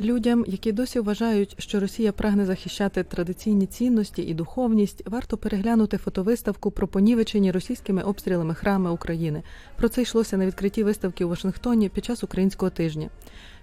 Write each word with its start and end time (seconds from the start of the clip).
Людям, 0.00 0.44
які 0.46 0.72
досі 0.72 1.00
вважають, 1.00 1.54
що 1.58 1.80
Росія 1.80 2.12
прагне 2.12 2.46
захищати 2.46 3.04
традиційні 3.04 3.66
цінності 3.66 4.22
і 4.22 4.34
духовність, 4.34 5.02
варто 5.06 5.36
переглянути 5.36 5.96
фотовиставку 5.96 6.70
про 6.70 6.88
понівечені 6.88 7.52
російськими 7.52 8.02
обстрілами 8.02 8.54
храми 8.54 8.90
України. 8.90 9.42
Про 9.76 9.88
це 9.88 10.02
йшлося 10.02 10.36
на 10.36 10.46
відкритті 10.46 10.84
виставки 10.84 11.24
у 11.24 11.28
Вашингтоні 11.28 11.88
під 11.88 12.04
час 12.04 12.24
українського 12.24 12.70
тижня. 12.70 13.10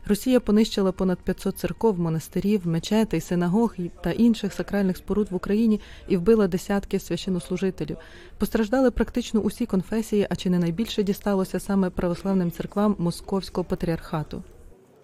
Росія 0.05 0.39
понищила 0.39 0.92
понад 0.92 1.20
500 1.20 1.57
церков, 1.57 2.00
монастирів, 2.00 2.68
мечетей, 2.68 3.21
синагог 3.21 3.75
та 4.04 4.11
інших 4.11 4.54
сакральних 4.54 4.98
споруд 4.98 5.27
в 5.32 5.36
Україні 5.36 5.82
і 6.07 6.18
вбила 6.18 6.48
десятки 6.48 7.00
священнослужителів. 7.00 7.98
Постраждали 8.38 8.91
практично 8.91 9.39
усі 9.39 9.66
конфесії, 9.66 10.27
а 10.30 10.36
чи 10.36 10.50
не 10.50 10.59
найбільше 10.59 11.04
дісталося 11.04 11.59
саме 11.59 11.89
православним 11.89 12.52
церквам 12.52 12.96
Московського 13.00 13.66
патріархату. 13.66 14.43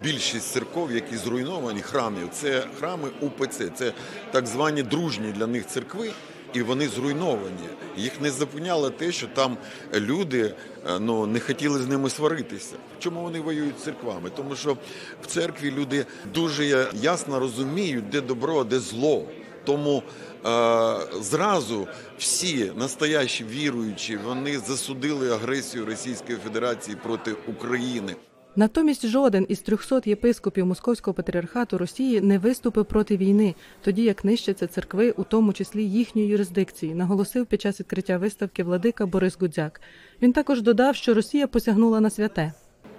Більшість 0.02 0.52
церков, 0.52 0.92
які 0.92 1.16
зруйновані 1.16 1.82
храмів, 1.82 2.28
це 2.32 2.66
храми 2.78 3.08
УПЦ, 3.20 3.68
це 3.74 3.92
так 4.30 4.46
звані 4.46 4.82
дружні 4.82 5.32
для 5.32 5.46
них 5.46 5.66
церкви, 5.66 6.10
і 6.54 6.62
вони 6.62 6.88
зруйновані. 6.88 7.68
Їх 7.96 8.20
не 8.20 8.30
зупиняло 8.30 8.90
те, 8.90 9.12
що 9.12 9.26
там 9.26 9.56
люди 9.94 10.54
ну, 11.00 11.26
не 11.26 11.40
хотіли 11.40 11.78
з 11.78 11.86
ними 11.86 12.10
сваритися. 12.10 12.74
Чому 12.98 13.22
вони 13.22 13.40
воюють 13.40 13.78
з 13.78 13.82
церквами? 13.82 14.30
Тому 14.36 14.56
що 14.56 14.76
в 15.22 15.26
церкві 15.26 15.70
люди 15.70 16.06
дуже 16.34 16.88
ясно 16.94 17.40
розуміють, 17.40 18.08
де 18.08 18.20
добро, 18.20 18.64
де 18.64 18.80
зло. 18.80 19.24
Тому 19.64 20.02
е, 20.46 20.98
зразу 21.20 21.88
всі 22.18 22.72
настоящі 22.76 23.44
віруючі 23.44 24.16
вони 24.16 24.58
засудили 24.58 25.32
агресію 25.32 25.86
Російської 25.86 26.38
Федерації 26.44 26.96
проти 27.02 27.32
України. 27.32 28.16
Натомість 28.58 29.06
жоден 29.06 29.46
із 29.48 29.60
300 29.60 30.00
єпископів 30.04 30.66
Московського 30.66 31.14
патріархату 31.14 31.78
Росії 31.78 32.20
не 32.20 32.38
виступив 32.38 32.84
проти 32.84 33.16
війни, 33.16 33.54
тоді 33.80 34.02
як 34.02 34.24
нищаться 34.24 34.66
церкви, 34.66 35.10
у 35.10 35.24
тому 35.24 35.52
числі 35.52 35.84
їхньої 35.84 36.28
юрисдикції, 36.28 36.94
наголосив 36.94 37.46
під 37.46 37.60
час 37.60 37.80
відкриття 37.80 38.18
виставки 38.18 38.64
владика 38.64 39.06
Борис 39.06 39.38
Гудзяк. 39.40 39.80
Він 40.22 40.32
також 40.32 40.62
додав, 40.62 40.96
що 40.96 41.14
Росія 41.14 41.46
посягнула 41.46 42.00
на 42.00 42.10
святе. 42.10 42.52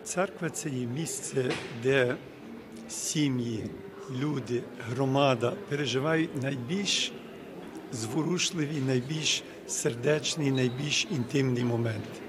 Церква 0.03 0.49
це 0.49 0.69
є 0.69 0.86
місце, 0.86 1.52
де 1.83 2.16
сім'ї, 2.89 3.64
люди, 4.21 4.64
громада 4.89 5.53
переживають 5.69 6.44
найбільш 6.44 7.11
зворушливі, 7.92 8.81
найбільш 8.88 9.44
сердечні, 9.67 10.52
найбільш 10.52 11.08
інтимні 11.11 11.64
моменти 11.64 12.27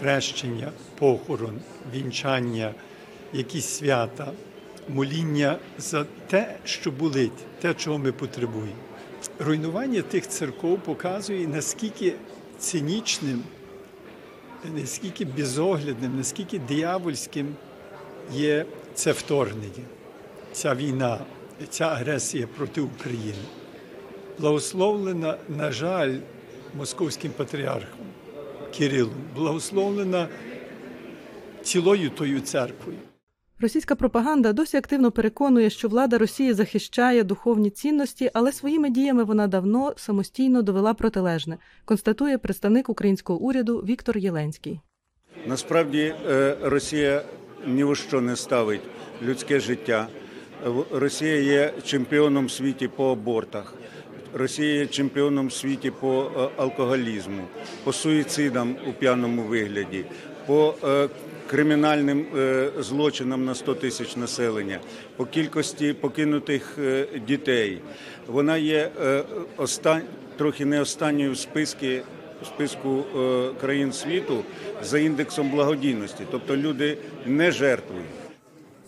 хрещення, 0.00 0.72
похорон, 0.98 1.60
вінчання, 1.94 2.74
якісь 3.32 3.66
свята, 3.66 4.32
моління 4.88 5.58
за 5.78 6.06
те, 6.26 6.56
що 6.64 6.90
болить, 6.90 7.60
те, 7.60 7.74
чого 7.74 7.98
ми 7.98 8.12
потребуємо. 8.12 8.72
Руйнування 9.38 10.02
тих 10.02 10.28
церков 10.28 10.78
показує, 10.78 11.48
наскільки 11.48 12.14
цинічним, 12.58 13.42
наскільки 14.74 15.24
безоглядним, 15.24 16.16
наскільки 16.16 16.58
диявольським 16.58 17.54
є 18.32 18.66
це 18.94 19.12
вторгнення, 19.12 19.84
ця 20.52 20.74
війна, 20.74 21.18
ця 21.68 21.84
агресія 21.84 22.46
проти 22.56 22.80
України. 22.80 23.44
Благословлена, 24.38 25.38
на 25.48 25.72
жаль, 25.72 26.14
московським 26.74 27.32
патріархом. 27.32 28.07
Кирилом, 28.76 29.14
благословлена 29.36 30.28
цілою 31.62 32.10
тою 32.10 32.40
церквою. 32.40 32.98
Російська 33.60 33.94
пропаганда 33.94 34.52
досі 34.52 34.76
активно 34.76 35.10
переконує, 35.10 35.70
що 35.70 35.88
влада 35.88 36.18
Росії 36.18 36.52
захищає 36.52 37.24
духовні 37.24 37.70
цінності, 37.70 38.30
але 38.34 38.52
своїми 38.52 38.90
діями 38.90 39.24
вона 39.24 39.46
давно 39.46 39.92
самостійно 39.96 40.62
довела 40.62 40.94
протилежне, 40.94 41.58
констатує 41.84 42.38
представник 42.38 42.88
українського 42.88 43.38
уряду 43.38 43.78
Віктор 43.78 44.18
Єленський. 44.18 44.80
Насправді 45.46 46.14
Росія 46.62 47.22
ні 47.66 47.84
у 47.84 47.94
що 47.94 48.20
не 48.20 48.36
ставить 48.36 48.80
людське 49.22 49.60
життя. 49.60 50.08
Росія 50.90 51.36
є 51.40 51.72
чемпіоном 51.84 52.48
світі 52.48 52.88
по 52.88 53.12
абортах. 53.12 53.74
Росія 54.34 54.74
є 54.74 54.86
чемпіоном 54.86 55.46
в 55.46 55.52
світі 55.52 55.90
по 55.90 56.30
алкоголізму, 56.56 57.42
по 57.84 57.92
суїцидам 57.92 58.76
у 58.88 58.92
п'яному 58.92 59.42
вигляді, 59.42 60.04
по 60.46 60.74
кримінальним 61.46 62.26
злочинам 62.78 63.44
на 63.44 63.54
100 63.54 63.74
тисяч 63.74 64.16
населення, 64.16 64.80
по 65.16 65.26
кількості 65.26 65.92
покинутих 65.92 66.78
дітей. 67.26 67.78
Вона 68.26 68.56
є 68.56 68.90
трохи 70.36 70.64
не 70.64 70.80
останньою 70.80 71.32
в 71.32 71.38
списку, 71.38 71.86
в 72.42 72.46
списку 72.46 73.04
країн 73.60 73.92
світу 73.92 74.44
за 74.82 74.98
індексом 74.98 75.50
благодійності, 75.50 76.24
тобто 76.30 76.56
люди 76.56 76.98
не 77.26 77.50
жертвують. 77.50 78.27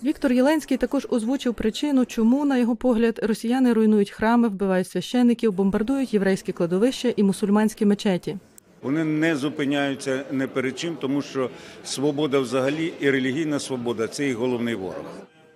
Віктор 0.05 0.33
Єленський 0.33 0.77
також 0.77 1.07
озвучив 1.11 1.55
причину, 1.55 2.05
чому, 2.05 2.45
на 2.45 2.59
його 2.59 2.77
погляд, 2.77 3.21
росіяни 3.23 3.73
руйнують 3.73 4.11
храми, 4.11 4.49
вбивають 4.49 4.89
священників, 4.89 5.53
бомбардують 5.53 6.15
єврейські 6.15 6.53
кладовища 6.53 7.13
і 7.17 7.23
мусульманські 7.23 7.87
мечеті. 7.87 8.37
Вони 8.83 9.05
не 9.05 9.37
зупиняються 9.37 10.25
не 10.31 10.47
перед 10.47 10.79
чим, 10.79 10.97
тому 11.01 11.23
що 11.23 11.51
свобода 11.85 12.39
взагалі 12.39 12.93
і 13.01 13.11
релігійна 13.11 13.59
свобода 13.59 14.09
це 14.09 14.27
їх 14.27 14.37
головний 14.37 14.75
ворог. 14.75 15.05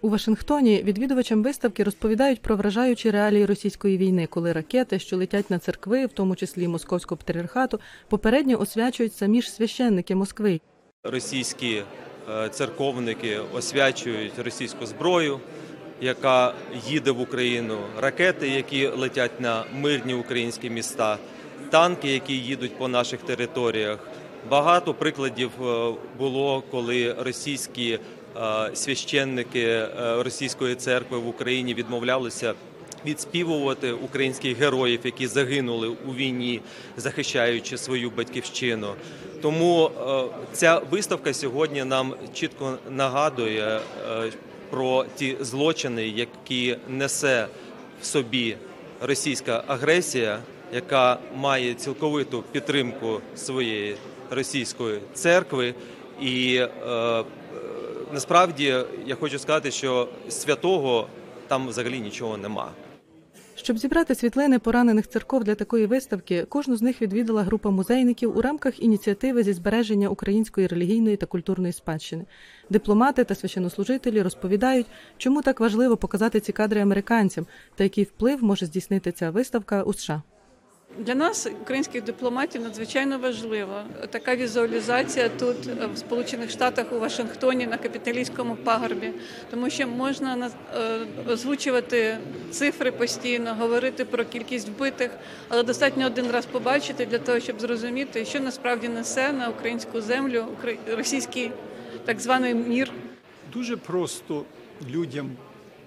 У 0.01 0.09
Вашингтоні 0.09 0.83
відвідувачам 0.83 1.43
виставки 1.43 1.85
розповідають 1.85 2.43
про 2.43 2.57
вражаючі 2.57 3.11
реалії 3.11 3.47
російської 3.47 3.99
війни, 3.99 4.27
коли 4.31 4.53
ракети, 4.53 4.99
що 4.99 5.17
летять 5.17 5.51
на 5.51 5.59
церкви, 5.59 6.07
в 6.07 6.13
тому 6.13 6.37
числі 6.37 6.69
московського 6.69 7.17
патріархату, 7.17 7.81
попередньо 8.09 8.61
освячують 8.61 9.15
самі 9.15 9.43
ж 9.43 9.51
священники 9.51 10.15
Москви. 10.15 10.61
Російські 11.05 11.83
церковники 12.51 13.41
освячують 13.55 14.39
російську 14.39 14.87
зброю, 14.87 15.41
яка 16.01 16.55
їде 16.87 17.11
в 17.11 17.21
Україну, 17.21 17.79
ракети, 18.01 18.49
які 18.49 18.87
летять 18.87 19.41
на 19.41 19.65
мирні 19.75 20.15
українські 20.15 20.71
міста, 20.71 21.19
танки, 21.71 22.13
які 22.13 22.35
їдуть 22.35 22.79
по 22.79 22.89
наших 22.89 23.23
територіях. 23.23 23.99
Багато 24.51 24.95
прикладів 24.95 25.51
було, 26.19 26.63
коли 26.71 27.13
російські 27.19 27.99
священники 28.75 29.87
російської 29.99 30.75
церкви 30.75 31.19
в 31.19 31.29
Україні 31.29 31.75
відмовлялися 31.75 32.55
відспівувати 33.07 33.93
українських 33.93 34.59
героїв, 34.59 35.01
які 35.05 35.27
загинули 35.27 35.89
у 35.89 36.15
війні, 36.15 36.61
захищаючи 36.97 37.79
свою 37.79 38.11
батьківщину. 38.11 38.95
Тому 39.43 39.91
ця 40.53 40.79
виставка 40.91 41.35
сьогодні 41.35 41.85
нам 41.85 42.15
чітко 42.35 42.79
нагадує 42.91 43.81
про 44.71 45.05
ті 45.17 45.37
злочини, 45.41 46.09
які 46.09 46.77
несе 46.89 47.47
в 48.03 48.05
собі 48.05 48.57
російська 49.01 49.65
агресія, 49.67 50.39
яка 50.73 51.19
має 51.37 51.75
цілковиту 51.75 52.45
підтримку 52.53 53.21
своєї 53.37 53.97
російської 54.31 55.01
церкви. 55.15 55.75
І 56.21 56.57
е, 56.57 57.25
насправді 58.13 58.77
я 59.07 59.15
хочу 59.15 59.39
сказати, 59.39 59.71
що 59.71 60.09
святого 60.29 61.07
там 61.49 61.69
взагалі 61.69 62.01
нічого 62.01 62.37
нема. 62.37 62.69
Щоб 63.57 63.79
зібрати 63.79 64.15
світлини 64.15 64.59
поранених 64.59 65.09
церков 65.09 65.45
для 65.45 65.55
такої 65.55 65.87
виставки, 65.87 66.45
кожну 66.45 66.77
з 66.77 66.83
них 66.83 67.03
відвідала 67.03 67.43
група 67.43 67.71
музейників 67.71 68.37
у 68.37 68.43
рамках 68.43 68.83
ініціативи 68.83 69.43
зі 69.43 69.53
збереження 69.53 70.09
української 70.09 70.67
релігійної 70.67 71.17
та 71.17 71.27
культурної 71.27 71.73
спадщини. 71.73 72.25
Дипломати 72.71 73.25
та 73.25 73.35
священнослужителі 73.35 74.23
розповідають, 74.23 74.87
чому 75.19 75.43
так 75.43 75.61
важливо 75.61 75.97
показати 75.97 76.41
ці 76.41 76.53
кадри 76.53 76.81
американцям 76.81 77.47
та 77.75 77.85
який 77.85 78.05
вплив 78.05 78.45
може 78.45 78.67
здійснити 78.67 79.13
ця 79.13 79.31
виставка 79.31 79.83
у 79.83 79.93
США. 79.93 80.23
Для 80.99 81.15
нас, 81.15 81.49
українських 81.63 82.05
дипломатів, 82.05 82.63
надзвичайно 82.63 83.19
важлива 83.19 83.85
така 84.11 84.37
візуалізація 84.37 85.29
тут, 85.29 85.57
в 85.95 85.97
Сполучених 85.97 86.51
Штатах, 86.51 86.93
у 86.93 86.99
Вашингтоні, 86.99 87.67
на 87.67 87.77
капіталійському 87.77 88.57
пагорбі, 88.57 89.13
тому 89.51 89.71
що 89.71 89.87
можна 89.87 90.51
озвучувати 91.29 92.19
цифри 92.51 92.93
постійно, 92.93 93.55
говорити 93.55 94.05
про 94.05 94.25
кількість 94.25 94.69
вбитих, 94.69 95.11
але 95.49 95.63
достатньо 95.63 96.07
один 96.07 96.31
раз 96.31 96.47
побачити 96.47 97.07
для 97.07 97.19
того, 97.19 97.41
щоб 97.41 97.61
зрозуміти, 97.61 98.25
що 98.25 98.41
насправді 98.41 98.89
несе 98.89 99.33
на 99.33 99.49
українську 99.49 100.01
землю 100.01 100.47
російський 100.97 101.51
так 102.05 102.21
званий 102.21 102.55
мір. 102.55 102.91
Дуже 103.53 103.77
просто 103.77 104.45
людям 104.91 105.31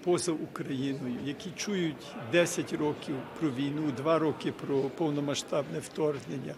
поза 0.07 0.31
Україною, 0.31 1.15
які 1.25 1.49
чують 1.55 2.05
10 2.31 2.73
років 2.73 3.15
про 3.39 3.49
війну, 3.49 3.91
2 3.97 4.19
роки 4.19 4.51
про 4.51 4.77
повномасштабне 4.77 5.79
вторгнення, 5.79 6.53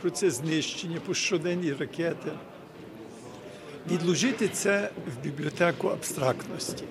про 0.00 0.10
це 0.10 0.30
знищення, 0.30 1.00
про 1.04 1.14
щоденні 1.14 1.72
ракети. 1.72 2.32
Відложити 3.90 4.48
це 4.48 4.90
в 5.06 5.22
бібліотеку 5.22 5.88
абстрактності. 5.88 6.84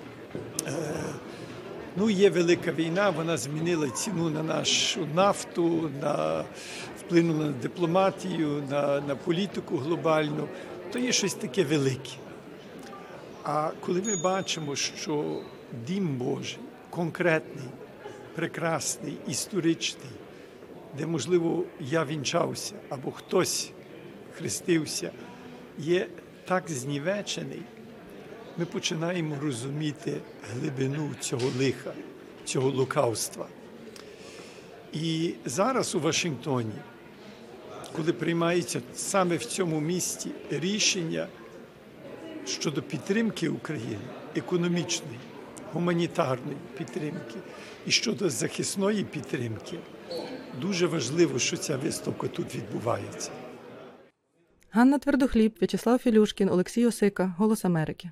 Ну, 1.96 2.10
є 2.10 2.30
велика 2.30 2.72
війна, 2.72 3.10
вона 3.10 3.36
змінила 3.36 3.90
ціну 3.90 4.30
на 4.30 4.42
нашу 4.42 5.06
нафту, 5.14 5.90
на 6.02 6.44
вплинула 7.00 7.44
на 7.44 7.52
дипломатію, 7.52 8.62
на, 8.70 9.00
на 9.00 9.16
політику 9.16 9.76
глобальну. 9.76 10.48
То 10.92 10.98
є 10.98 11.12
щось 11.12 11.34
таке 11.34 11.64
велике. 11.64 12.12
А 13.44 13.70
коли 13.80 14.02
ми 14.02 14.16
бачимо, 14.16 14.76
що 14.76 15.42
дім 15.86 16.16
Божий 16.16 16.58
конкретний, 16.90 17.68
прекрасний, 18.34 19.16
історичний, 19.28 20.12
де, 20.98 21.06
можливо, 21.06 21.64
я 21.80 22.04
вінчався 22.04 22.74
або 22.88 23.10
хтось 23.10 23.70
хрестився, 24.38 25.10
є 25.78 26.08
так 26.44 26.70
знівечений, 26.70 27.62
ми 28.56 28.64
починаємо 28.64 29.36
розуміти 29.42 30.20
глибину 30.52 31.10
цього 31.20 31.50
лиха, 31.58 31.92
цього 32.44 32.70
лукавства. 32.70 33.46
І 34.92 35.34
зараз 35.44 35.94
у 35.94 36.00
Вашингтоні, 36.00 36.74
коли 37.96 38.12
приймається 38.12 38.80
саме 38.94 39.36
в 39.36 39.44
цьому 39.44 39.80
місті 39.80 40.30
рішення 40.50 41.26
щодо 42.46 42.82
підтримки 42.82 43.48
України, 43.48 44.04
економічної, 44.36 45.18
гуманітарної 45.74 46.56
підтримки 46.78 47.34
і 47.86 47.90
щодо 47.90 48.30
захисної 48.30 49.04
підтримки, 49.04 49.78
дуже 50.60 50.86
важливо, 50.86 51.38
що 51.38 51.56
ця 51.56 51.76
виставка 51.76 52.28
тут 52.28 52.54
відбувається. 52.54 53.30
Ганна 54.70 54.98
Твердохліб, 54.98 55.54
В'ячеслав 55.60 55.98
Філюшкін, 55.98 56.48
Олексій 56.48 56.86
Осика, 56.86 57.34
Голос 57.38 57.64
Америки. 57.64 58.10